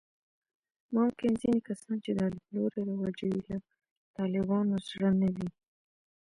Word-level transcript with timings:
ممکن 0.95 1.31
ځینې 1.41 1.59
کسان 1.67 1.95
چې 2.05 2.11
دا 2.19 2.25
لیدلوري 2.33 2.81
رواجوي، 2.89 3.41
له 3.49 3.57
طالبانو 4.17 4.73
زړه 4.89 5.11
نه 5.21 5.29
وي 5.35 5.49